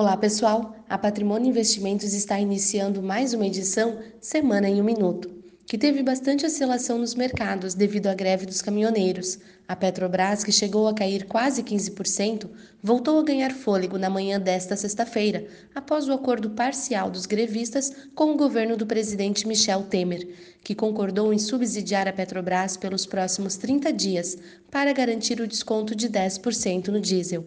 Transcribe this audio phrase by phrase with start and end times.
[0.00, 0.74] Olá, pessoal!
[0.88, 5.30] A Patrimônio Investimentos está iniciando mais uma edição Semana em um Minuto,
[5.66, 9.38] que teve bastante oscilação nos mercados devido à greve dos caminhoneiros.
[9.68, 12.48] A Petrobras, que chegou a cair quase 15%,
[12.82, 18.32] voltou a ganhar fôlego na manhã desta sexta-feira, após o acordo parcial dos grevistas com
[18.32, 20.26] o governo do presidente Michel Temer,
[20.64, 24.38] que concordou em subsidiar a Petrobras pelos próximos 30 dias
[24.70, 27.44] para garantir o desconto de 10% no diesel.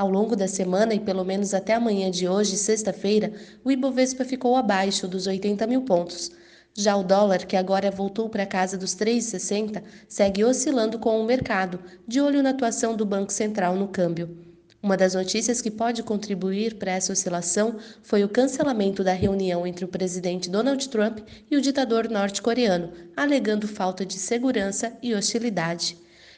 [0.00, 4.56] Ao longo da semana e pelo menos até amanhã de hoje, sexta-feira, o Ibovespa ficou
[4.56, 6.32] abaixo dos 80 mil pontos.
[6.72, 11.78] Já o dólar, que agora voltou para casa dos 3,60, segue oscilando com o mercado,
[12.08, 14.38] de olho na atuação do Banco Central no câmbio.
[14.82, 19.84] Uma das notícias que pode contribuir para essa oscilação foi o cancelamento da reunião entre
[19.84, 21.18] o presidente Donald Trump
[21.50, 25.98] e o ditador norte-coreano, alegando falta de segurança e hostilidade.